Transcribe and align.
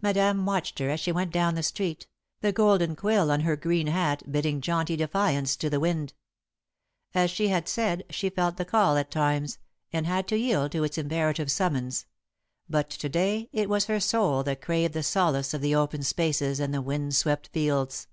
Madame 0.00 0.46
watched 0.46 0.78
her 0.78 0.88
as 0.90 1.00
she 1.00 1.10
went 1.10 1.32
down 1.32 1.56
the 1.56 1.60
street, 1.64 2.06
the 2.40 2.52
golden 2.52 2.94
quill 2.94 3.32
on 3.32 3.40
her 3.40 3.56
green 3.56 3.88
hat 3.88 4.22
bidding 4.30 4.60
jaunty 4.60 4.94
defiance 4.94 5.56
to 5.56 5.68
the 5.68 5.80
wind. 5.80 6.14
As 7.14 7.32
she 7.32 7.48
had 7.48 7.66
said, 7.68 8.04
she 8.08 8.30
felt 8.30 8.58
the 8.58 8.64
call 8.64 8.96
at 8.96 9.10
times, 9.10 9.58
and 9.92 10.06
had 10.06 10.28
to 10.28 10.36
yield 10.38 10.70
to 10.70 10.84
its 10.84 10.98
imperative 10.98 11.50
summons, 11.50 12.06
but 12.70 12.88
to 12.90 13.08
day 13.08 13.48
it 13.52 13.68
was 13.68 13.86
her 13.86 13.98
soul 13.98 14.44
that 14.44 14.60
craved 14.62 14.94
the 14.94 15.02
solace 15.02 15.52
of 15.52 15.62
the 15.62 15.74
open 15.74 16.04
spaces 16.04 16.60
and 16.60 16.72
the 16.72 16.80
wind 16.80 17.16
swept 17.16 17.48
fields. 17.48 18.06